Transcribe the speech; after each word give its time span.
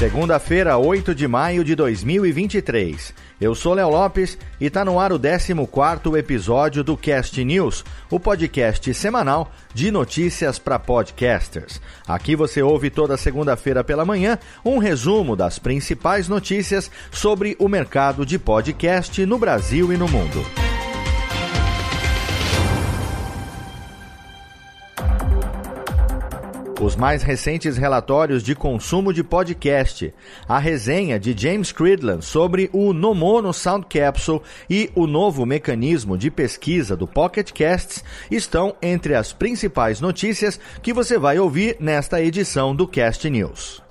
Segunda-feira, 0.00 0.78
8 0.78 1.14
de 1.14 1.28
maio 1.28 1.62
de 1.62 1.74
2023. 1.74 3.12
Eu 3.38 3.54
sou 3.54 3.74
Léo 3.74 3.90
Lopes 3.90 4.38
e 4.58 4.64
está 4.64 4.82
no 4.82 4.98
ar 4.98 5.12
o 5.12 5.20
14 5.20 6.18
episódio 6.18 6.82
do 6.82 6.96
Cast 6.96 7.44
News, 7.44 7.84
o 8.10 8.18
podcast 8.18 8.94
semanal 8.94 9.52
de 9.74 9.90
notícias 9.90 10.58
para 10.58 10.78
podcasters. 10.78 11.82
Aqui 12.08 12.34
você 12.34 12.62
ouve 12.62 12.88
toda 12.88 13.18
segunda-feira 13.18 13.84
pela 13.84 14.06
manhã 14.06 14.38
um 14.64 14.78
resumo 14.78 15.36
das 15.36 15.58
principais 15.58 16.28
notícias 16.28 16.90
sobre 17.12 17.54
o 17.58 17.68
mercado 17.68 18.24
de 18.24 18.38
podcast 18.38 19.26
no 19.26 19.36
Brasil 19.36 19.92
e 19.92 19.98
no 19.98 20.08
mundo. 20.08 20.69
Os 26.80 26.96
mais 26.96 27.22
recentes 27.22 27.76
relatórios 27.76 28.42
de 28.42 28.54
consumo 28.54 29.12
de 29.12 29.22
podcast, 29.22 30.14
a 30.48 30.58
resenha 30.58 31.20
de 31.20 31.34
James 31.36 31.72
Cridland 31.72 32.24
sobre 32.24 32.70
o 32.72 32.94
Nomono 32.94 33.52
Sound 33.52 33.84
Capsule 33.86 34.40
e 34.68 34.90
o 34.94 35.06
novo 35.06 35.44
mecanismo 35.44 36.16
de 36.16 36.30
pesquisa 36.30 36.96
do 36.96 37.06
Pocket 37.06 37.52
Casts 37.52 38.02
estão 38.30 38.74
entre 38.80 39.14
as 39.14 39.30
principais 39.30 40.00
notícias 40.00 40.58
que 40.82 40.94
você 40.94 41.18
vai 41.18 41.38
ouvir 41.38 41.76
nesta 41.78 42.22
edição 42.22 42.74
do 42.74 42.88
Cast 42.88 43.28
News. 43.28 43.82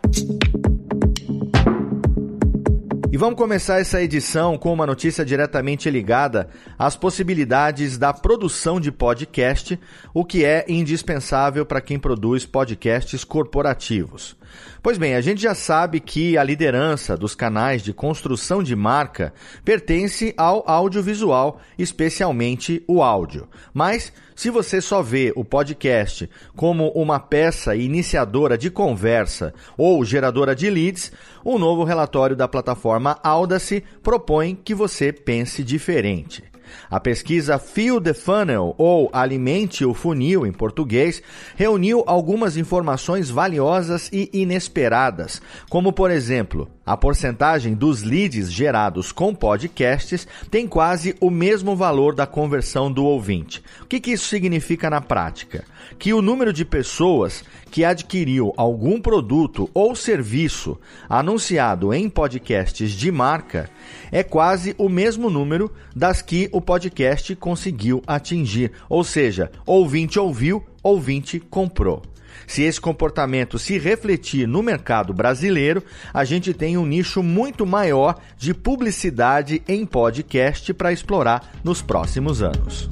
E 3.11 3.17
vamos 3.17 3.39
começar 3.39 3.79
essa 3.79 3.99
edição 4.03 4.55
com 4.55 4.71
uma 4.71 4.85
notícia 4.85 5.25
diretamente 5.25 5.89
ligada 5.89 6.47
às 6.77 6.95
possibilidades 6.95 7.97
da 7.97 8.13
produção 8.13 8.79
de 8.79 8.91
podcast, 8.91 9.79
o 10.13 10.23
que 10.23 10.45
é 10.45 10.63
indispensável 10.67 11.65
para 11.65 11.81
quem 11.81 11.97
produz 11.97 12.45
podcasts 12.45 13.23
corporativos. 13.23 14.37
Pois 14.81 14.97
bem, 14.97 15.15
a 15.15 15.21
gente 15.21 15.41
já 15.41 15.53
sabe 15.53 15.99
que 15.99 16.37
a 16.37 16.43
liderança 16.43 17.17
dos 17.17 17.35
canais 17.35 17.81
de 17.81 17.93
construção 17.93 18.63
de 18.63 18.75
marca 18.75 19.33
pertence 19.63 20.33
ao 20.37 20.63
audiovisual, 20.69 21.59
especialmente 21.77 22.83
o 22.87 23.03
áudio. 23.03 23.47
Mas, 23.73 24.13
se 24.35 24.49
você 24.49 24.79
só 24.79 25.01
vê 25.01 25.33
o 25.35 25.43
podcast 25.43 26.29
como 26.55 26.89
uma 26.91 27.19
peça 27.19 27.75
iniciadora 27.75 28.57
de 28.57 28.69
conversa 28.69 29.53
ou 29.77 30.03
geradora 30.05 30.55
de 30.55 30.69
leads, 30.69 31.11
o 31.43 31.57
novo 31.57 31.83
relatório 31.83 32.35
da 32.35 32.47
plataforma 32.47 33.19
Audacy 33.23 33.83
propõe 34.01 34.55
que 34.55 34.73
você 34.73 35.11
pense 35.11 35.63
diferente. 35.63 36.43
A 36.89 36.99
pesquisa 36.99 37.57
Fill 37.57 37.99
the 38.01 38.13
Funnel, 38.13 38.75
ou 38.77 39.09
Alimente 39.11 39.85
o 39.85 39.93
Funil 39.93 40.45
em 40.45 40.51
português, 40.51 41.21
reuniu 41.55 42.03
algumas 42.05 42.57
informações 42.57 43.29
valiosas 43.29 44.09
e 44.11 44.29
inesperadas, 44.33 45.41
como, 45.69 45.91
por 45.91 46.11
exemplo, 46.11 46.69
a 46.89 46.97
porcentagem 46.97 47.75
dos 47.75 48.01
leads 48.01 48.51
gerados 48.51 49.11
com 49.11 49.35
podcasts 49.35 50.27
tem 50.49 50.67
quase 50.67 51.15
o 51.21 51.29
mesmo 51.29 51.75
valor 51.75 52.15
da 52.15 52.25
conversão 52.25 52.91
do 52.91 53.05
ouvinte. 53.05 53.61
O 53.79 53.85
que, 53.85 53.99
que 53.99 54.09
isso 54.09 54.25
significa 54.25 54.89
na 54.89 54.99
prática? 54.99 55.63
Que 55.99 56.15
o 56.15 56.21
número 56.23 56.51
de 56.51 56.65
pessoas 56.65 57.43
que 57.69 57.85
adquiriu 57.85 58.55
algum 58.57 58.99
produto 58.99 59.69
ou 59.71 59.95
serviço 59.95 60.79
anunciado 61.07 61.93
em 61.93 62.09
podcasts 62.09 62.89
de 62.89 63.11
marca 63.11 63.69
é 64.11 64.23
quase 64.23 64.73
o 64.75 64.89
mesmo 64.89 65.29
número 65.29 65.71
das 65.95 66.23
que 66.23 66.49
o 66.51 66.59
podcast 66.59 67.35
conseguiu 67.35 68.01
atingir. 68.07 68.71
Ou 68.89 69.03
seja, 69.03 69.51
ouvinte 69.63 70.17
ouviu, 70.17 70.65
ouvinte 70.81 71.39
comprou. 71.39 72.01
Se 72.49 72.63
esse 72.63 72.81
comportamento 72.81 73.59
se 73.59 73.77
refletir 73.77 74.47
no 74.47 74.63
mercado 74.63 75.13
brasileiro, 75.13 75.83
a 76.11 76.25
gente 76.25 76.51
tem 76.51 76.79
um 76.79 76.85
nicho 76.85 77.21
muito 77.21 77.63
maior 77.63 78.15
de 78.35 78.55
publicidade 78.55 79.61
em 79.67 79.85
podcast 79.85 80.73
para 80.73 80.91
explorar 80.91 81.51
nos 81.63 81.83
próximos 81.83 82.41
anos. 82.41 82.89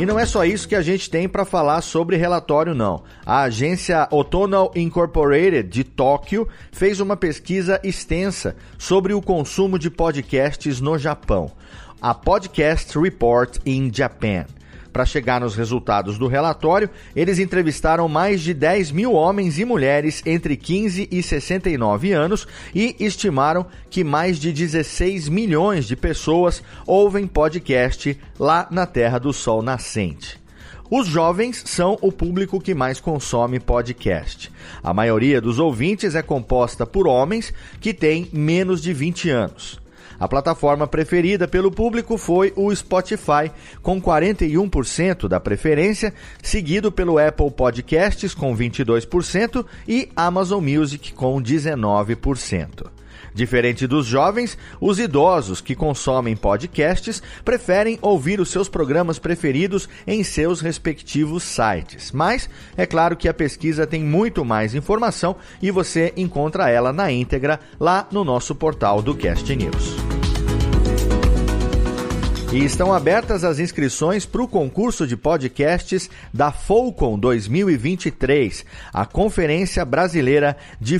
E 0.00 0.06
não 0.06 0.16
é 0.16 0.24
só 0.24 0.44
isso 0.44 0.68
que 0.68 0.76
a 0.76 0.80
gente 0.80 1.10
tem 1.10 1.28
para 1.28 1.44
falar 1.44 1.80
sobre 1.80 2.16
relatório, 2.16 2.72
não. 2.72 3.02
A 3.26 3.42
agência 3.42 4.06
Otonal 4.12 4.70
Incorporated 4.76 5.64
de 5.64 5.82
Tóquio 5.82 6.46
fez 6.70 7.00
uma 7.00 7.16
pesquisa 7.16 7.80
extensa 7.82 8.54
sobre 8.78 9.12
o 9.12 9.20
consumo 9.20 9.76
de 9.76 9.90
podcasts 9.90 10.80
no 10.80 10.96
Japão. 10.96 11.50
A 12.00 12.14
Podcast 12.14 12.96
Report 12.96 13.58
in 13.66 13.90
Japan. 13.92 14.46
Para 14.92 15.04
chegar 15.04 15.40
nos 15.40 15.54
resultados 15.54 16.18
do 16.18 16.26
relatório, 16.26 16.88
eles 17.14 17.38
entrevistaram 17.38 18.08
mais 18.08 18.40
de 18.40 18.54
10 18.54 18.90
mil 18.90 19.12
homens 19.12 19.58
e 19.58 19.64
mulheres 19.64 20.22
entre 20.24 20.56
15 20.56 21.08
e 21.10 21.22
69 21.22 22.12
anos 22.12 22.46
e 22.74 22.96
estimaram 22.98 23.66
que 23.90 24.02
mais 24.02 24.38
de 24.38 24.52
16 24.52 25.28
milhões 25.28 25.86
de 25.86 25.94
pessoas 25.94 26.62
ouvem 26.86 27.26
podcast 27.26 28.18
lá 28.38 28.66
na 28.70 28.86
Terra 28.86 29.18
do 29.18 29.32
Sol 29.32 29.62
Nascente. 29.62 30.40
Os 30.90 31.06
jovens 31.06 31.62
são 31.66 31.98
o 32.00 32.10
público 32.10 32.58
que 32.58 32.74
mais 32.74 32.98
consome 32.98 33.60
podcast. 33.60 34.50
A 34.82 34.94
maioria 34.94 35.38
dos 35.38 35.58
ouvintes 35.58 36.14
é 36.14 36.22
composta 36.22 36.86
por 36.86 37.06
homens 37.06 37.52
que 37.78 37.92
têm 37.92 38.30
menos 38.32 38.80
de 38.80 38.94
20 38.94 39.28
anos. 39.28 39.78
A 40.18 40.26
plataforma 40.26 40.86
preferida 40.86 41.46
pelo 41.46 41.70
público 41.70 42.18
foi 42.18 42.52
o 42.56 42.74
Spotify, 42.74 43.52
com 43.82 44.00
41% 44.02 45.28
da 45.28 45.38
preferência, 45.38 46.12
seguido 46.42 46.90
pelo 46.90 47.18
Apple 47.18 47.50
Podcasts, 47.50 48.34
com 48.34 48.56
22%, 48.56 49.64
e 49.86 50.08
Amazon 50.16 50.64
Music, 50.64 51.12
com 51.12 51.40
19%. 51.40 52.86
Diferente 53.34 53.86
dos 53.86 54.06
jovens, 54.06 54.58
os 54.80 54.98
idosos 54.98 55.60
que 55.60 55.74
consomem 55.74 56.36
podcasts 56.36 57.22
preferem 57.44 57.98
ouvir 58.02 58.40
os 58.40 58.50
seus 58.50 58.68
programas 58.68 59.18
preferidos 59.18 59.88
em 60.06 60.22
seus 60.22 60.60
respectivos 60.60 61.42
sites. 61.42 62.12
Mas 62.12 62.48
é 62.76 62.86
claro 62.86 63.16
que 63.16 63.28
a 63.28 63.34
pesquisa 63.34 63.86
tem 63.86 64.02
muito 64.02 64.44
mais 64.44 64.74
informação 64.74 65.36
e 65.62 65.70
você 65.70 66.12
encontra 66.16 66.70
ela 66.70 66.92
na 66.92 67.10
íntegra 67.10 67.60
lá 67.78 68.06
no 68.10 68.24
nosso 68.24 68.54
portal 68.54 69.02
do 69.02 69.14
Cast 69.14 69.54
News. 69.54 70.08
E 72.50 72.64
estão 72.64 72.94
abertas 72.94 73.44
as 73.44 73.58
inscrições 73.58 74.24
para 74.24 74.42
o 74.42 74.48
concurso 74.48 75.06
de 75.06 75.18
podcasts 75.18 76.08
da 76.32 76.50
Folcom 76.50 77.18
2023, 77.18 78.64
a 78.90 79.04
Conferência 79.04 79.84
Brasileira 79.84 80.56
de 80.80 80.98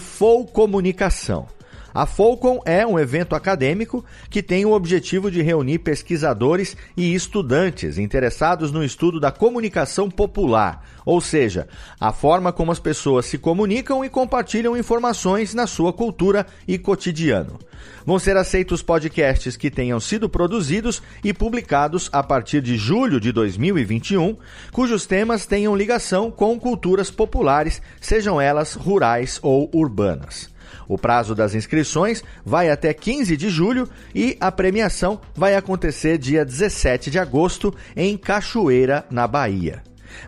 Comunicação. 0.52 1.57
A 1.94 2.04
Folcom 2.04 2.60
é 2.66 2.86
um 2.86 2.98
evento 2.98 3.34
acadêmico 3.34 4.04
que 4.28 4.42
tem 4.42 4.66
o 4.66 4.72
objetivo 4.72 5.30
de 5.30 5.40
reunir 5.40 5.78
pesquisadores 5.78 6.76
e 6.96 7.14
estudantes 7.14 7.96
interessados 7.96 8.70
no 8.70 8.84
estudo 8.84 9.18
da 9.18 9.32
comunicação 9.32 10.10
popular, 10.10 10.84
ou 11.04 11.20
seja, 11.20 11.66
a 11.98 12.12
forma 12.12 12.52
como 12.52 12.70
as 12.70 12.78
pessoas 12.78 13.24
se 13.24 13.38
comunicam 13.38 14.04
e 14.04 14.10
compartilham 14.10 14.76
informações 14.76 15.54
na 15.54 15.66
sua 15.66 15.92
cultura 15.92 16.46
e 16.66 16.76
cotidiano. 16.76 17.58
Vão 18.04 18.18
ser 18.18 18.36
aceitos 18.36 18.82
podcasts 18.82 19.56
que 19.56 19.70
tenham 19.70 19.98
sido 19.98 20.28
produzidos 20.28 21.02
e 21.24 21.32
publicados 21.32 22.10
a 22.12 22.22
partir 22.22 22.60
de 22.60 22.76
julho 22.76 23.18
de 23.18 23.32
2021, 23.32 24.36
cujos 24.72 25.06
temas 25.06 25.46
tenham 25.46 25.74
ligação 25.74 26.30
com 26.30 26.58
culturas 26.60 27.10
populares, 27.10 27.80
sejam 28.00 28.40
elas 28.40 28.74
rurais 28.74 29.38
ou 29.42 29.70
urbanas. 29.72 30.50
O 30.86 30.98
prazo 30.98 31.34
das 31.34 31.54
inscrições 31.54 32.22
vai 32.44 32.70
até 32.70 32.92
15 32.92 33.36
de 33.36 33.48
julho 33.48 33.88
e 34.14 34.36
a 34.40 34.50
premiação 34.50 35.20
vai 35.34 35.54
acontecer 35.54 36.18
dia 36.18 36.44
17 36.44 37.10
de 37.10 37.18
agosto 37.18 37.74
em 37.96 38.16
Cachoeira, 38.16 39.04
na 39.10 39.26
Bahia. 39.26 39.82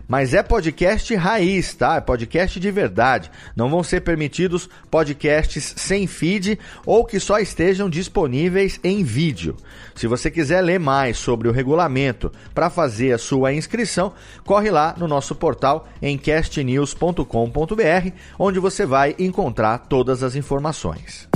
Mas 0.07 0.33
é 0.33 0.43
podcast 0.43 1.13
raiz, 1.15 1.73
tá? 1.73 1.95
É 1.95 2.01
podcast 2.01 2.59
de 2.59 2.71
verdade. 2.71 3.31
Não 3.55 3.69
vão 3.69 3.83
ser 3.83 4.01
permitidos 4.01 4.69
podcasts 4.89 5.73
sem 5.77 6.07
feed 6.07 6.59
ou 6.85 7.05
que 7.05 7.19
só 7.19 7.39
estejam 7.39 7.89
disponíveis 7.89 8.79
em 8.83 9.03
vídeo. 9.03 9.55
Se 9.95 10.07
você 10.07 10.31
quiser 10.31 10.61
ler 10.61 10.79
mais 10.79 11.17
sobre 11.17 11.47
o 11.47 11.51
regulamento 11.51 12.31
para 12.53 12.69
fazer 12.69 13.13
a 13.13 13.17
sua 13.17 13.53
inscrição, 13.53 14.13
corre 14.45 14.69
lá 14.69 14.95
no 14.97 15.07
nosso 15.07 15.35
portal 15.35 15.87
em 16.01 16.17
castnews.com.br, 16.17 18.11
onde 18.37 18.59
você 18.59 18.85
vai 18.85 19.15
encontrar 19.19 19.77
todas 19.79 20.23
as 20.23 20.35
informações. 20.35 21.27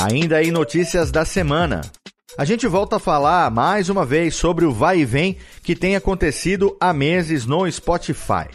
Ainda 0.00 0.42
em 0.42 0.52
notícias 0.52 1.10
da 1.10 1.24
semana. 1.24 1.80
A 2.38 2.44
gente 2.44 2.68
volta 2.68 2.94
a 2.94 3.00
falar 3.00 3.50
mais 3.50 3.88
uma 3.88 4.06
vez 4.06 4.36
sobre 4.36 4.64
o 4.64 4.70
vai 4.70 5.00
e 5.00 5.04
vem 5.04 5.38
que 5.60 5.74
tem 5.74 5.96
acontecido 5.96 6.76
há 6.78 6.92
meses 6.92 7.44
no 7.44 7.68
Spotify. 7.68 8.46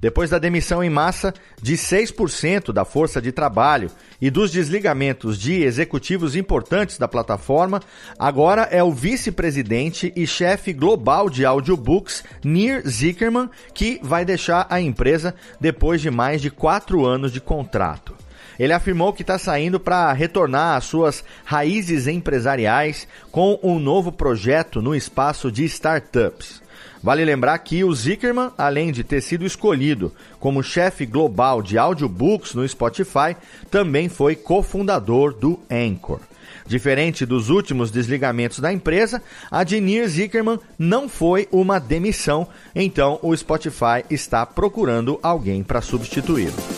Depois 0.00 0.30
da 0.30 0.38
demissão 0.38 0.82
em 0.82 0.88
massa 0.88 1.34
de 1.60 1.74
6% 1.74 2.72
da 2.72 2.82
força 2.82 3.20
de 3.20 3.30
trabalho 3.30 3.90
e 4.22 4.30
dos 4.30 4.50
desligamentos 4.50 5.38
de 5.38 5.62
executivos 5.62 6.34
importantes 6.34 6.96
da 6.96 7.06
plataforma, 7.06 7.82
agora 8.18 8.62
é 8.70 8.82
o 8.82 8.90
vice-presidente 8.90 10.10
e 10.16 10.26
chefe 10.26 10.72
global 10.72 11.28
de 11.28 11.44
audiobooks, 11.44 12.24
Nir 12.42 12.88
Zickerman, 12.88 13.50
que 13.74 14.00
vai 14.02 14.24
deixar 14.24 14.66
a 14.70 14.80
empresa 14.80 15.34
depois 15.60 16.00
de 16.00 16.10
mais 16.10 16.40
de 16.40 16.50
quatro 16.50 17.04
anos 17.04 17.30
de 17.30 17.40
contrato. 17.42 18.15
Ele 18.58 18.72
afirmou 18.72 19.12
que 19.12 19.22
está 19.22 19.38
saindo 19.38 19.78
para 19.78 20.12
retornar 20.12 20.76
às 20.76 20.84
suas 20.84 21.24
raízes 21.44 22.06
empresariais 22.06 23.06
com 23.30 23.58
um 23.62 23.78
novo 23.78 24.10
projeto 24.10 24.80
no 24.80 24.94
espaço 24.94 25.50
de 25.50 25.64
startups. 25.64 26.62
Vale 27.02 27.24
lembrar 27.24 27.58
que 27.58 27.84
o 27.84 27.94
Zickerman, 27.94 28.50
além 28.56 28.90
de 28.90 29.04
ter 29.04 29.20
sido 29.20 29.46
escolhido 29.46 30.12
como 30.40 30.62
chefe 30.62 31.06
global 31.06 31.62
de 31.62 31.78
audiobooks 31.78 32.54
no 32.54 32.66
Spotify, 32.66 33.36
também 33.70 34.08
foi 34.08 34.34
cofundador 34.34 35.32
do 35.32 35.60
Anchor. 35.70 36.20
Diferente 36.66 37.24
dos 37.24 37.48
últimos 37.48 37.90
desligamentos 37.90 38.58
da 38.58 38.72
empresa, 38.72 39.22
a 39.50 39.62
de 39.62 40.06
Zickerman 40.08 40.58
não 40.76 41.08
foi 41.08 41.46
uma 41.52 41.78
demissão, 41.78 42.48
então 42.74 43.20
o 43.22 43.36
Spotify 43.36 44.04
está 44.10 44.44
procurando 44.44 45.20
alguém 45.22 45.62
para 45.62 45.80
substituí-lo. 45.80 46.75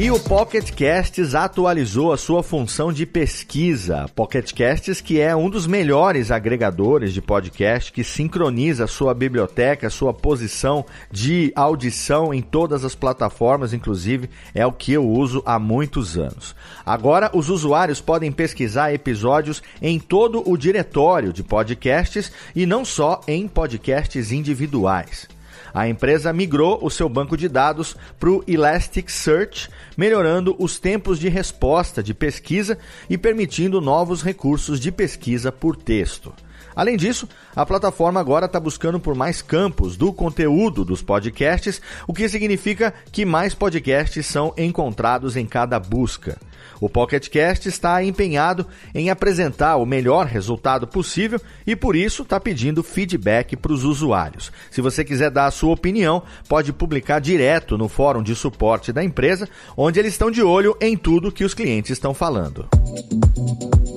E 0.00 0.12
o 0.12 0.20
Pocket 0.20 0.70
Casts 0.70 1.34
atualizou 1.34 2.12
a 2.12 2.16
sua 2.16 2.40
função 2.40 2.92
de 2.92 3.04
pesquisa. 3.04 4.08
Pocket 4.14 4.52
Casts, 4.52 5.00
que 5.00 5.18
é 5.20 5.34
um 5.34 5.50
dos 5.50 5.66
melhores 5.66 6.30
agregadores 6.30 7.12
de 7.12 7.20
podcast, 7.20 7.90
que 7.90 8.04
sincroniza 8.04 8.86
sua 8.86 9.12
biblioteca, 9.12 9.90
sua 9.90 10.14
posição 10.14 10.86
de 11.10 11.52
audição 11.56 12.32
em 12.32 12.40
todas 12.40 12.84
as 12.84 12.94
plataformas, 12.94 13.74
inclusive 13.74 14.30
é 14.54 14.64
o 14.64 14.70
que 14.70 14.92
eu 14.92 15.04
uso 15.04 15.42
há 15.44 15.58
muitos 15.58 16.16
anos. 16.16 16.54
Agora, 16.86 17.28
os 17.34 17.48
usuários 17.48 18.00
podem 18.00 18.30
pesquisar 18.30 18.94
episódios 18.94 19.60
em 19.82 19.98
todo 19.98 20.48
o 20.48 20.56
diretório 20.56 21.32
de 21.32 21.42
podcasts 21.42 22.30
e 22.54 22.66
não 22.66 22.84
só 22.84 23.20
em 23.26 23.48
podcasts 23.48 24.30
individuais. 24.30 25.26
A 25.72 25.88
empresa 25.88 26.32
migrou 26.32 26.78
o 26.82 26.90
seu 26.90 27.08
banco 27.08 27.36
de 27.36 27.48
dados 27.48 27.96
para 28.18 28.30
o 28.30 28.44
Elasticsearch, 28.46 29.68
melhorando 29.96 30.56
os 30.58 30.78
tempos 30.78 31.18
de 31.18 31.28
resposta 31.28 32.02
de 32.02 32.14
pesquisa 32.14 32.78
e 33.08 33.18
permitindo 33.18 33.80
novos 33.80 34.22
recursos 34.22 34.80
de 34.80 34.90
pesquisa 34.90 35.52
por 35.52 35.76
texto. 35.76 36.32
Além 36.78 36.96
disso, 36.96 37.28
a 37.56 37.66
plataforma 37.66 38.20
agora 38.20 38.46
está 38.46 38.60
buscando 38.60 39.00
por 39.00 39.12
mais 39.16 39.42
campos 39.42 39.96
do 39.96 40.12
conteúdo 40.12 40.84
dos 40.84 41.02
podcasts, 41.02 41.82
o 42.06 42.14
que 42.14 42.28
significa 42.28 42.94
que 43.10 43.24
mais 43.24 43.52
podcasts 43.52 44.24
são 44.24 44.54
encontrados 44.56 45.36
em 45.36 45.44
cada 45.44 45.80
busca. 45.80 46.38
O 46.80 46.88
Pocket 46.88 47.28
Cast 47.30 47.68
está 47.68 48.00
empenhado 48.04 48.64
em 48.94 49.10
apresentar 49.10 49.74
o 49.74 49.84
melhor 49.84 50.26
resultado 50.26 50.86
possível 50.86 51.40
e 51.66 51.74
por 51.74 51.96
isso 51.96 52.22
está 52.22 52.38
pedindo 52.38 52.84
feedback 52.84 53.56
para 53.56 53.72
os 53.72 53.82
usuários. 53.82 54.52
Se 54.70 54.80
você 54.80 55.04
quiser 55.04 55.32
dar 55.32 55.46
a 55.46 55.50
sua 55.50 55.74
opinião, 55.74 56.22
pode 56.48 56.72
publicar 56.72 57.18
direto 57.18 57.76
no 57.76 57.88
fórum 57.88 58.22
de 58.22 58.36
suporte 58.36 58.92
da 58.92 59.02
empresa, 59.02 59.48
onde 59.76 59.98
eles 59.98 60.12
estão 60.12 60.30
de 60.30 60.44
olho 60.44 60.76
em 60.80 60.96
tudo 60.96 61.32
que 61.32 61.42
os 61.42 61.54
clientes 61.54 61.90
estão 61.90 62.14
falando. 62.14 62.68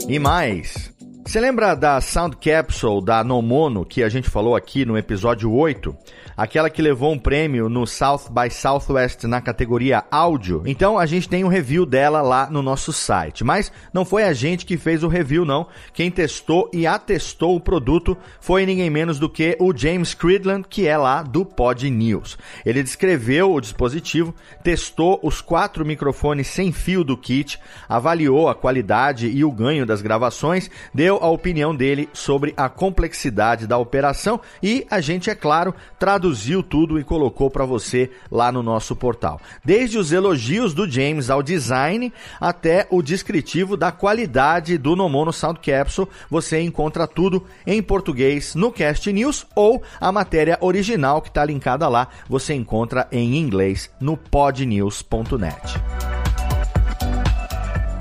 E 0.10 0.18
mais, 0.18 0.91
você 1.26 1.40
lembra 1.40 1.76
da 1.76 2.02
Sound 2.02 2.38
Capsule 2.38 3.04
da 3.06 3.24
Nomono 3.24 3.86
que 3.86 4.04
a 4.04 4.10
gente 4.10 4.30
falou 4.30 4.56
aqui 4.56 4.86
no 4.86 4.98
episódio 4.98 5.52
8? 5.52 5.96
Aquela 6.42 6.72
que 6.72 6.82
levou 6.82 7.14
um 7.14 7.20
prêmio 7.20 7.70
no 7.70 7.86
South 7.86 8.32
by 8.32 8.50
Southwest 8.50 9.26
na 9.26 9.40
categoria 9.40 10.04
áudio? 10.10 10.64
Então 10.66 10.98
a 10.98 11.06
gente 11.06 11.30
tem 11.30 11.44
um 11.44 11.48
review 11.48 11.86
dela 11.86 12.20
lá 12.24 12.50
no 12.50 12.64
nosso 12.64 12.92
site. 12.92 13.44
Mas 13.44 13.72
não 13.94 14.04
foi 14.04 14.24
a 14.24 14.34
gente 14.34 14.66
que 14.66 14.76
fez 14.76 15.04
o 15.04 15.08
review, 15.08 15.46
não. 15.46 15.68
Quem 15.94 16.10
testou 16.10 16.68
e 16.74 16.88
atestou 16.88 17.56
o 17.56 17.60
produto 17.60 18.18
foi 18.40 18.66
ninguém 18.66 18.90
menos 18.90 19.20
do 19.20 19.30
que 19.30 19.56
o 19.60 19.72
James 19.72 20.16
Cridland, 20.16 20.66
que 20.68 20.88
é 20.88 20.98
lá 20.98 21.22
do 21.22 21.46
Pod 21.46 21.88
News. 21.88 22.40
Ele 22.66 22.82
descreveu 22.82 23.54
o 23.54 23.62
dispositivo, 23.62 24.34
testou 24.64 25.20
os 25.22 25.42
quatro 25.42 25.86
microfones 25.86 26.48
sem 26.48 26.72
fio 26.72 27.04
do 27.04 27.16
kit, 27.16 27.60
avaliou 27.88 28.50
a 28.50 28.56
qualidade 28.56 29.28
e 29.28 29.46
o 29.46 29.52
ganho 29.52 29.86
das 29.86 30.02
gravações, 30.02 30.72
deu 30.92 31.18
a 31.18 31.30
opinião 31.30 31.76
dele 31.76 32.10
sobre 32.14 32.52
a 32.58 32.68
complexidade 32.68 33.68
da 33.68 33.78
operação 33.78 34.42
e 34.64 34.88
a 34.90 35.00
gente, 35.00 35.30
é 35.30 35.36
claro, 35.36 35.76
traduziu 36.00 36.31
tudo 36.64 37.00
e 37.00 37.04
colocou 37.04 37.50
para 37.50 37.66
você 37.66 38.10
lá 38.32 38.52
no 38.52 38.64
nosso 38.64 38.96
portal. 38.96 39.40
Desde 39.64 39.98
os 39.98 40.12
elogios 40.12 40.74
do 40.74 40.90
James 40.90 41.30
ao 41.30 41.44
design 41.44 42.12
até 42.40 42.88
o 42.90 43.02
descritivo 43.02 43.76
da 43.76 43.92
qualidade 43.92 44.78
do 44.78 44.96
Nomono 44.96 45.34
Sound 45.34 45.60
Capsule, 45.60 46.08
você 46.30 46.62
encontra 46.62 47.08
tudo 47.08 47.46
em 47.66 47.82
português 47.82 48.56
no 48.56 48.72
Cast 48.72 49.12
News 49.12 49.46
ou 49.56 49.82
a 50.00 50.12
matéria 50.12 50.58
original 50.62 51.22
que 51.22 51.30
está 51.30 51.46
linkada 51.46 51.88
lá, 51.88 52.08
você 52.28 52.54
encontra 52.54 53.08
em 53.12 53.38
inglês 53.38 53.90
no 54.00 54.18
podnews.net. 54.18 56.11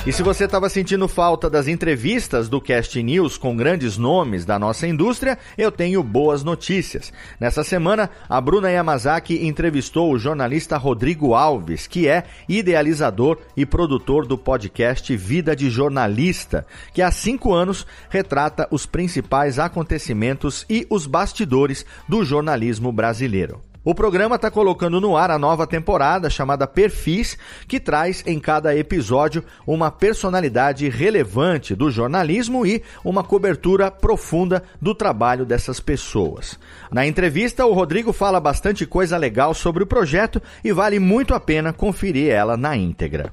E 0.07 0.13
se 0.15 0.23
você 0.23 0.47
estava 0.47 0.71
sentindo 0.71 1.07
falta 1.07 1.51
das 1.51 1.69
entrevistas 1.69 2.49
do 2.49 2.59
Cast 2.59 3.03
News 3.03 3.37
com 3.37 3.55
grandes 3.55 3.99
nomes 3.99 4.47
da 4.47 4.59
nossa 4.59 4.87
indústria, 4.87 5.37
eu 5.59 5.71
tenho 5.71 6.03
boas 6.03 6.43
notícias. 6.43 7.13
Nessa 7.39 7.63
semana, 7.63 8.09
a 8.27 8.41
Bruna 8.41 8.71
Yamazaki 8.71 9.47
entrevistou 9.47 10.11
o 10.11 10.19
jornalista 10.19 10.79
Rodrigo 10.79 11.35
Alves, 11.35 11.87
que 11.87 12.09
é 12.09 12.25
idealizador 12.49 13.37
e 13.55 13.67
produtor 13.67 14.27
do 14.27 14.39
podcast 14.39 15.15
Vida 15.15 15.55
de 15.55 15.69
Jornalista, 15.69 16.67
que 16.95 17.03
há 17.03 17.11
cinco 17.11 17.53
anos 17.53 17.87
retrata 18.09 18.67
os 18.71 18.87
principais 18.87 19.59
acontecimentos 19.59 20.65
e 20.69 20.87
os 20.89 21.07
bastidores 21.07 21.85
do 22.09 22.25
jornalismo 22.25 22.91
brasileiro. 22.91 23.70
O 23.83 23.95
programa 23.95 24.37
está 24.37 24.51
colocando 24.51 25.01
no 25.01 25.17
ar 25.17 25.31
a 25.31 25.39
nova 25.39 25.67
temporada 25.67 26.29
chamada 26.29 26.67
Perfis, 26.67 27.39
que 27.67 27.81
traz 27.81 28.23
em 28.27 28.39
cada 28.39 28.77
episódio 28.77 29.43
uma 29.67 29.91
personalidade 29.91 30.87
relevante 30.91 31.75
do 31.75 31.91
jornalismo 31.91 32.67
e 32.67 32.83
uma 33.03 33.25
cobertura 33.25 33.91
profunda 33.91 34.63
do 34.83 34.95
trabalho 34.95 35.47
dessas 35.47 35.81
pessoas. 35.81 36.59
Na 36.93 37.07
entrevista, 37.07 37.65
o 37.65 37.73
Rodrigo 37.73 38.13
fala 38.13 38.39
bastante 38.39 38.85
coisa 38.85 39.17
legal 39.17 39.55
sobre 39.55 39.83
o 39.83 39.87
projeto 39.87 40.43
e 40.63 40.73
vale 40.73 40.99
muito 40.99 41.33
a 41.33 41.41
pena 41.41 41.73
conferir 41.73 42.31
ela 42.31 42.59
na 42.59 42.77
íntegra. 42.77 43.33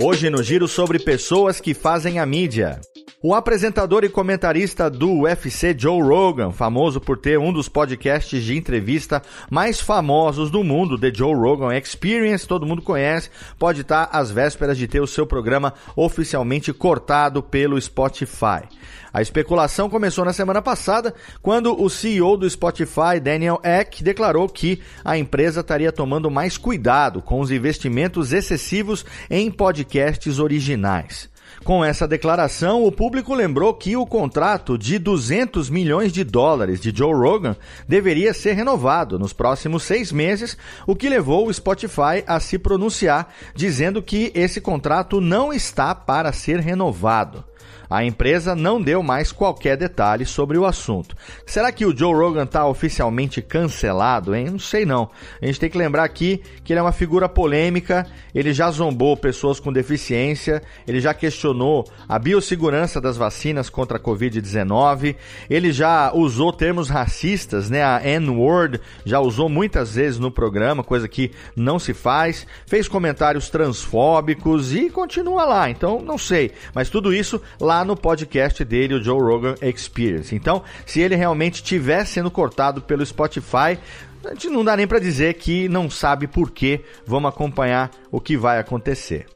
Hoje 0.00 0.30
no 0.30 0.42
giro 0.44 0.68
sobre 0.68 1.00
pessoas 1.00 1.60
que 1.60 1.74
fazem 1.74 2.20
a 2.20 2.26
mídia. 2.26 2.80
O 3.24 3.36
apresentador 3.36 4.02
e 4.02 4.08
comentarista 4.08 4.90
do 4.90 5.20
UFC 5.20 5.72
Joe 5.78 6.02
Rogan, 6.02 6.50
famoso 6.50 7.00
por 7.00 7.16
ter 7.16 7.38
um 7.38 7.52
dos 7.52 7.68
podcasts 7.68 8.42
de 8.42 8.58
entrevista 8.58 9.22
mais 9.48 9.80
famosos 9.80 10.50
do 10.50 10.64
mundo, 10.64 10.98
The 10.98 11.12
Joe 11.14 11.32
Rogan 11.32 11.72
Experience, 11.78 12.48
todo 12.48 12.66
mundo 12.66 12.82
conhece, 12.82 13.30
pode 13.56 13.82
estar 13.82 14.08
às 14.10 14.32
vésperas 14.32 14.76
de 14.76 14.88
ter 14.88 15.00
o 15.00 15.06
seu 15.06 15.24
programa 15.24 15.72
oficialmente 15.94 16.72
cortado 16.72 17.44
pelo 17.44 17.80
Spotify. 17.80 18.64
A 19.12 19.22
especulação 19.22 19.88
começou 19.88 20.24
na 20.24 20.32
semana 20.32 20.60
passada, 20.60 21.14
quando 21.40 21.80
o 21.80 21.88
CEO 21.88 22.36
do 22.36 22.50
Spotify, 22.50 23.20
Daniel 23.22 23.60
Eck, 23.62 24.02
declarou 24.02 24.48
que 24.48 24.80
a 25.04 25.16
empresa 25.16 25.60
estaria 25.60 25.92
tomando 25.92 26.28
mais 26.28 26.58
cuidado 26.58 27.22
com 27.22 27.38
os 27.38 27.52
investimentos 27.52 28.32
excessivos 28.32 29.06
em 29.30 29.48
podcasts 29.48 30.40
originais. 30.40 31.30
Com 31.64 31.84
essa 31.84 32.08
declaração, 32.08 32.84
o 32.84 32.90
público 32.90 33.32
lembrou 33.32 33.72
que 33.72 33.96
o 33.96 34.04
contrato 34.04 34.76
de 34.76 34.98
200 34.98 35.70
milhões 35.70 36.12
de 36.12 36.24
dólares 36.24 36.80
de 36.80 36.92
Joe 36.94 37.14
Rogan 37.14 37.56
deveria 37.86 38.34
ser 38.34 38.54
renovado 38.54 39.16
nos 39.16 39.32
próximos 39.32 39.84
seis 39.84 40.10
meses, 40.10 40.56
o 40.88 40.96
que 40.96 41.08
levou 41.08 41.46
o 41.46 41.54
Spotify 41.54 42.24
a 42.26 42.40
se 42.40 42.58
pronunciar, 42.58 43.32
dizendo 43.54 44.02
que 44.02 44.32
esse 44.34 44.60
contrato 44.60 45.20
não 45.20 45.52
está 45.52 45.94
para 45.94 46.32
ser 46.32 46.58
renovado. 46.58 47.44
A 47.92 48.04
empresa 48.04 48.56
não 48.56 48.80
deu 48.80 49.02
mais 49.02 49.32
qualquer 49.32 49.76
detalhe 49.76 50.24
sobre 50.24 50.56
o 50.56 50.64
assunto. 50.64 51.14
Será 51.44 51.70
que 51.70 51.84
o 51.84 51.96
Joe 51.96 52.14
Rogan 52.14 52.44
está 52.44 52.66
oficialmente 52.66 53.42
cancelado, 53.42 54.34
hein? 54.34 54.48
Não 54.50 54.58
sei 54.58 54.86
não. 54.86 55.10
A 55.40 55.46
gente 55.46 55.60
tem 55.60 55.68
que 55.68 55.76
lembrar 55.76 56.04
aqui 56.04 56.42
que 56.64 56.72
ele 56.72 56.80
é 56.80 56.82
uma 56.82 56.92
figura 56.92 57.28
polêmica, 57.28 58.06
ele 58.34 58.52
já 58.54 58.70
zombou 58.70 59.14
pessoas 59.14 59.60
com 59.60 59.70
deficiência, 59.70 60.62
ele 60.86 61.00
já 61.00 61.12
questionou 61.12 61.86
a 62.08 62.18
biossegurança 62.18 63.00
das 63.00 63.16
vacinas 63.18 63.68
contra 63.68 63.98
a 63.98 64.00
Covid-19, 64.00 65.14
ele 65.50 65.70
já 65.70 66.12
usou 66.14 66.50
termos 66.50 66.88
racistas, 66.88 67.68
né? 67.68 67.84
A 67.84 68.00
N-word 68.02 68.80
já 69.04 69.20
usou 69.20 69.48
muitas 69.48 69.94
vezes 69.94 70.18
no 70.18 70.30
programa, 70.30 70.82
coisa 70.82 71.06
que 71.06 71.30
não 71.54 71.78
se 71.78 71.92
faz, 71.92 72.46
fez 72.66 72.88
comentários 72.88 73.50
transfóbicos 73.50 74.74
e 74.74 74.88
continua 74.88 75.44
lá. 75.44 75.68
Então, 75.68 76.00
não 76.00 76.16
sei, 76.16 76.52
mas 76.74 76.88
tudo 76.88 77.12
isso 77.12 77.40
lá 77.60 77.81
no 77.84 77.96
podcast 77.96 78.64
dele, 78.64 78.94
o 78.94 79.02
Joe 79.02 79.20
Rogan 79.20 79.54
Experience. 79.62 80.34
Então, 80.34 80.62
se 80.86 81.00
ele 81.00 81.16
realmente 81.16 81.56
estiver 81.56 82.04
sendo 82.04 82.30
cortado 82.30 82.80
pelo 82.82 83.04
Spotify, 83.04 83.78
a 84.24 84.30
gente 84.30 84.48
não 84.48 84.64
dá 84.64 84.76
nem 84.76 84.86
para 84.86 84.98
dizer 84.98 85.34
que 85.34 85.68
não 85.68 85.90
sabe 85.90 86.26
por 86.26 86.50
quê. 86.50 86.80
Vamos 87.06 87.28
acompanhar 87.28 87.90
o 88.10 88.20
que 88.20 88.36
vai 88.36 88.58
acontecer. 88.58 89.26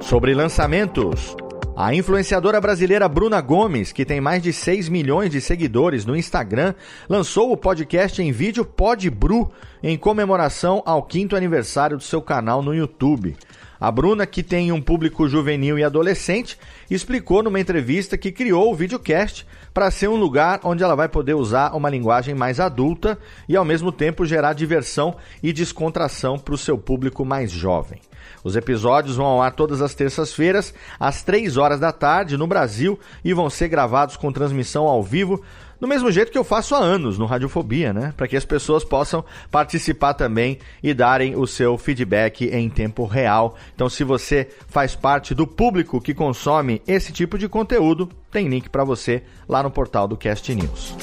Sobre 0.00 0.34
lançamentos. 0.34 1.36
A 1.80 1.94
influenciadora 1.94 2.60
brasileira 2.60 3.08
Bruna 3.08 3.40
Gomes, 3.40 3.92
que 3.92 4.04
tem 4.04 4.20
mais 4.20 4.42
de 4.42 4.52
6 4.52 4.88
milhões 4.88 5.30
de 5.30 5.40
seguidores 5.40 6.04
no 6.04 6.16
Instagram, 6.16 6.74
lançou 7.08 7.52
o 7.52 7.56
podcast 7.56 8.20
em 8.20 8.32
vídeo 8.32 8.64
Pod 8.64 9.08
Bru 9.08 9.48
em 9.80 9.96
comemoração 9.96 10.82
ao 10.84 11.04
quinto 11.04 11.36
aniversário 11.36 11.96
do 11.96 12.02
seu 12.02 12.20
canal 12.20 12.64
no 12.64 12.74
YouTube. 12.74 13.36
A 13.78 13.92
Bruna, 13.92 14.26
que 14.26 14.42
tem 14.42 14.72
um 14.72 14.82
público 14.82 15.28
juvenil 15.28 15.78
e 15.78 15.84
adolescente, 15.84 16.58
explicou 16.90 17.44
numa 17.44 17.60
entrevista 17.60 18.18
que 18.18 18.32
criou 18.32 18.72
o 18.72 18.74
videocast 18.74 19.46
para 19.78 19.92
ser 19.92 20.08
um 20.08 20.16
lugar 20.16 20.58
onde 20.64 20.82
ela 20.82 20.96
vai 20.96 21.08
poder 21.08 21.34
usar 21.34 21.72
uma 21.72 21.88
linguagem 21.88 22.34
mais 22.34 22.58
adulta 22.58 23.16
e 23.48 23.54
ao 23.54 23.64
mesmo 23.64 23.92
tempo 23.92 24.26
gerar 24.26 24.52
diversão 24.52 25.14
e 25.40 25.52
descontração 25.52 26.36
para 26.36 26.52
o 26.52 26.58
seu 26.58 26.76
público 26.76 27.24
mais 27.24 27.52
jovem. 27.52 28.00
Os 28.42 28.56
episódios 28.56 29.14
vão 29.14 29.26
ao 29.26 29.40
ar 29.40 29.52
todas 29.52 29.80
as 29.80 29.94
terças-feiras, 29.94 30.74
às 30.98 31.22
3 31.22 31.56
horas 31.56 31.78
da 31.78 31.92
tarde, 31.92 32.36
no 32.36 32.48
Brasil, 32.48 32.98
e 33.24 33.32
vão 33.32 33.48
ser 33.48 33.68
gravados 33.68 34.16
com 34.16 34.32
transmissão 34.32 34.84
ao 34.88 35.00
vivo 35.00 35.44
do 35.80 35.86
mesmo 35.86 36.10
jeito 36.10 36.32
que 36.32 36.38
eu 36.38 36.44
faço 36.44 36.74
há 36.74 36.78
anos 36.78 37.18
no 37.18 37.26
Radiofobia, 37.26 37.92
né? 37.92 38.12
Para 38.16 38.26
que 38.26 38.36
as 38.36 38.44
pessoas 38.44 38.84
possam 38.84 39.24
participar 39.50 40.14
também 40.14 40.58
e 40.82 40.92
darem 40.92 41.36
o 41.36 41.46
seu 41.46 41.78
feedback 41.78 42.46
em 42.46 42.68
tempo 42.68 43.04
real. 43.04 43.56
Então, 43.74 43.88
se 43.88 44.04
você 44.04 44.48
faz 44.68 44.94
parte 44.94 45.34
do 45.34 45.46
público 45.46 46.00
que 46.00 46.14
consome 46.14 46.82
esse 46.86 47.12
tipo 47.12 47.38
de 47.38 47.48
conteúdo, 47.48 48.08
tem 48.30 48.48
link 48.48 48.68
para 48.68 48.84
você 48.84 49.22
lá 49.48 49.62
no 49.62 49.70
portal 49.70 50.08
do 50.08 50.16
Cast 50.16 50.54
News. 50.54 50.96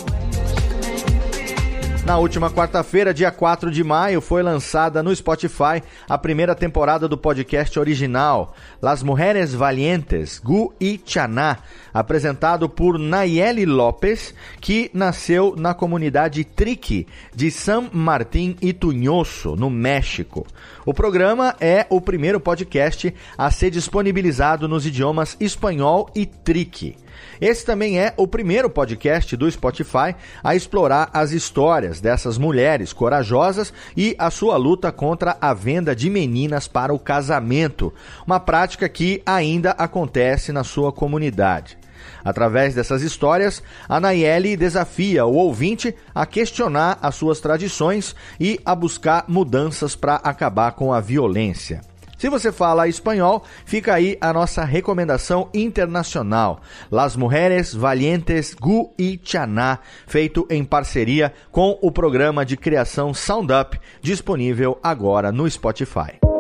Na 2.05 2.19
última 2.19 2.51
quarta-feira, 2.51 3.11
dia 3.11 3.31
4 3.31 3.71
de 3.71 3.83
maio, 3.83 4.21
foi 4.21 4.43
lançada 4.43 5.01
no 5.01 5.13
Spotify 5.15 5.81
a 6.07 6.15
primeira 6.19 6.53
temporada 6.53 7.07
do 7.07 7.17
podcast 7.17 7.79
original, 7.79 8.53
Las 8.79 9.01
Mujeres 9.01 9.55
Valientes, 9.55 10.37
Gu 10.37 10.71
e 10.79 11.01
Chaná, 11.03 11.57
apresentado 11.91 12.69
por 12.69 12.99
Nayeli 12.99 13.65
Lopes, 13.65 14.35
que 14.61 14.91
nasceu 14.93 15.55
na 15.57 15.73
comunidade 15.73 16.43
Triqui 16.43 17.07
de 17.33 17.49
San 17.49 17.89
Martín 17.91 18.55
Ituñoso, 18.61 19.55
no 19.55 19.71
México. 19.71 20.45
O 20.85 20.93
programa 20.93 21.55
é 21.59 21.87
o 21.89 21.99
primeiro 21.99 22.39
podcast 22.39 23.11
a 23.35 23.49
ser 23.49 23.71
disponibilizado 23.71 24.67
nos 24.67 24.85
idiomas 24.85 25.35
espanhol 25.39 26.11
e 26.13 26.27
Triqui. 26.27 26.95
Esse 27.39 27.65
também 27.65 27.99
é 27.99 28.13
o 28.17 28.27
primeiro 28.27 28.69
podcast 28.69 29.35
do 29.35 29.49
Spotify 29.49 30.15
a 30.43 30.55
explorar 30.55 31.09
as 31.13 31.31
histórias 31.31 31.99
dessas 31.99 32.37
mulheres 32.37 32.93
corajosas 32.93 33.73
e 33.95 34.15
a 34.17 34.29
sua 34.29 34.57
luta 34.57 34.91
contra 34.91 35.37
a 35.39 35.53
venda 35.53 35.95
de 35.95 36.09
meninas 36.09 36.67
para 36.67 36.93
o 36.93 36.99
casamento, 36.99 37.93
uma 38.25 38.39
prática 38.39 38.87
que 38.87 39.21
ainda 39.25 39.71
acontece 39.71 40.51
na 40.51 40.63
sua 40.63 40.91
comunidade. 40.91 41.77
Através 42.23 42.73
dessas 42.73 43.01
histórias, 43.01 43.61
a 43.87 43.99
Nayeli 43.99 44.57
desafia 44.57 45.25
o 45.25 45.35
ouvinte 45.35 45.95
a 46.13 46.25
questionar 46.25 46.97
as 47.01 47.15
suas 47.15 47.39
tradições 47.39 48.15
e 48.39 48.59
a 48.65 48.73
buscar 48.73 49.25
mudanças 49.27 49.95
para 49.95 50.15
acabar 50.15 50.71
com 50.71 50.91
a 50.91 50.99
violência. 50.99 51.81
Se 52.17 52.29
você 52.29 52.51
fala 52.51 52.87
espanhol, 52.87 53.43
fica 53.65 53.93
aí 53.93 54.17
a 54.21 54.31
nossa 54.31 54.63
recomendação 54.63 55.49
internacional: 55.53 56.61
Las 56.91 57.15
Mujeres 57.15 57.73
Valientes 57.73 58.53
Gu 58.53 58.93
e 58.97 59.19
Chaná, 59.23 59.79
feito 60.07 60.47
em 60.49 60.63
parceria 60.63 61.33
com 61.51 61.77
o 61.81 61.91
programa 61.91 62.45
de 62.45 62.55
criação 62.57 63.13
Sound 63.13 63.51
Up, 63.53 63.79
disponível 64.01 64.79
agora 64.81 65.31
no 65.31 65.49
Spotify. 65.49 66.34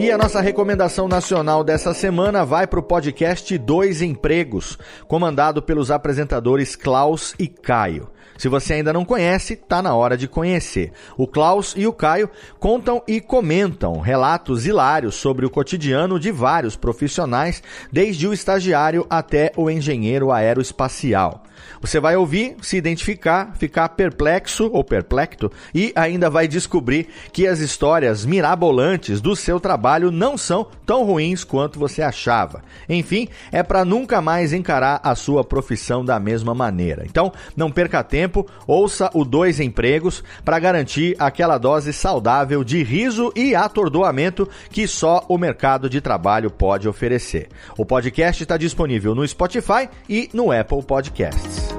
E 0.00 0.10
a 0.10 0.16
nossa 0.16 0.40
recomendação 0.40 1.06
nacional 1.06 1.62
dessa 1.62 1.92
semana 1.92 2.42
vai 2.42 2.66
para 2.66 2.80
o 2.80 2.82
podcast 2.82 3.58
Dois 3.58 4.00
Empregos, 4.00 4.78
comandado 5.06 5.60
pelos 5.60 5.90
apresentadores 5.90 6.74
Klaus 6.74 7.34
e 7.38 7.46
Caio. 7.46 8.08
Se 8.38 8.48
você 8.48 8.72
ainda 8.72 8.94
não 8.94 9.04
conhece, 9.04 9.54
tá 9.54 9.82
na 9.82 9.94
hora 9.94 10.16
de 10.16 10.26
conhecer. 10.26 10.92
O 11.18 11.26
Klaus 11.26 11.74
e 11.76 11.86
o 11.86 11.92
Caio 11.92 12.30
contam 12.58 13.02
e 13.06 13.20
comentam 13.20 14.00
relatos 14.00 14.64
hilários 14.64 15.16
sobre 15.16 15.44
o 15.44 15.50
cotidiano 15.50 16.18
de 16.18 16.32
vários 16.32 16.76
profissionais, 16.76 17.62
desde 17.92 18.26
o 18.26 18.32
estagiário 18.32 19.06
até 19.10 19.52
o 19.54 19.68
engenheiro 19.68 20.32
aeroespacial. 20.32 21.44
Você 21.82 22.00
vai 22.00 22.16
ouvir, 22.16 22.56
se 22.62 22.78
identificar, 22.78 23.54
ficar 23.58 23.90
perplexo 23.90 24.70
ou 24.72 24.82
perplexo 24.82 25.50
e 25.74 25.92
ainda 25.94 26.30
vai 26.30 26.48
descobrir 26.48 27.08
que 27.32 27.46
as 27.46 27.58
histórias 27.58 28.24
mirabolantes 28.24 29.20
do 29.20 29.36
seu 29.36 29.60
trabalho 29.60 29.89
não 30.10 30.36
são 30.36 30.66
tão 30.86 31.04
ruins 31.04 31.42
quanto 31.42 31.78
você 31.78 32.02
achava. 32.02 32.62
Enfim, 32.88 33.28
é 33.50 33.62
para 33.62 33.84
nunca 33.84 34.20
mais 34.20 34.52
encarar 34.52 35.00
a 35.02 35.14
sua 35.14 35.42
profissão 35.42 36.04
da 36.04 36.20
mesma 36.20 36.54
maneira. 36.54 37.04
Então, 37.06 37.32
não 37.56 37.70
perca 37.70 38.04
tempo, 38.04 38.46
ouça 38.66 39.10
o 39.14 39.24
Dois 39.24 39.58
Empregos 39.58 40.22
para 40.44 40.58
garantir 40.58 41.16
aquela 41.18 41.58
dose 41.58 41.92
saudável 41.92 42.62
de 42.62 42.82
riso 42.82 43.32
e 43.34 43.54
atordoamento 43.54 44.48
que 44.70 44.86
só 44.86 45.24
o 45.28 45.38
mercado 45.38 45.88
de 45.88 46.00
trabalho 46.00 46.50
pode 46.50 46.88
oferecer. 46.88 47.48
O 47.76 47.86
podcast 47.86 48.42
está 48.42 48.56
disponível 48.56 49.14
no 49.14 49.26
Spotify 49.26 49.88
e 50.08 50.28
no 50.32 50.52
Apple 50.52 50.82
Podcasts. 50.82 51.69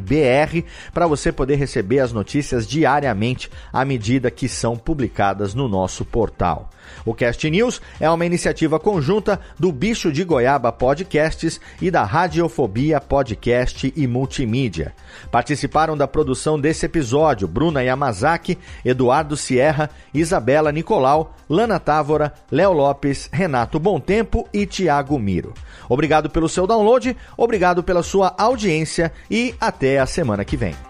BR 0.00 0.64
para 0.92 1.06
você 1.06 1.30
poder 1.30 1.56
receber 1.56 2.00
as 2.00 2.12
notícias 2.12 2.66
diariamente 2.66 3.48
à 3.72 3.84
medida 3.84 4.30
que 4.30 4.48
são 4.48 4.76
publicadas 4.76 5.54
no 5.54 5.68
nosso 5.68 6.04
portal. 6.04 6.70
O 7.04 7.14
Cast 7.14 7.48
News 7.50 7.80
é 7.98 8.08
uma 8.10 8.26
iniciativa 8.26 8.78
conjunta 8.78 9.40
do 9.58 9.72
Bicho 9.72 10.12
de 10.12 10.24
Goiaba 10.24 10.72
Podcasts 10.72 11.60
e 11.80 11.90
da 11.90 12.04
Radiofobia 12.04 13.00
Podcast 13.00 13.92
e 13.96 14.06
Multimídia. 14.06 14.94
Participaram 15.30 15.96
da 15.96 16.06
produção 16.06 16.60
desse 16.60 16.86
episódio 16.86 17.48
Bruna 17.48 17.82
Yamazaki, 17.82 18.58
Eduardo 18.84 19.36
Sierra, 19.36 19.90
Isabela 20.12 20.72
Nicolau, 20.72 21.34
Lana 21.48 21.80
Távora, 21.80 22.32
Léo 22.50 22.72
Lopes, 22.72 23.28
Renato 23.32 23.80
Tempo 24.00 24.48
e 24.52 24.66
Tiago 24.66 25.18
Miro. 25.18 25.54
Obrigado 25.88 26.30
pelo 26.30 26.48
seu 26.48 26.66
download, 26.66 27.16
obrigado 27.36 27.82
pela 27.82 28.02
sua 28.02 28.34
audiência 28.38 29.12
e 29.30 29.54
até 29.60 29.98
a 29.98 30.06
semana 30.06 30.44
que 30.44 30.56
vem. 30.56 30.89